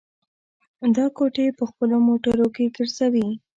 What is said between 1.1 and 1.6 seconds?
کوټې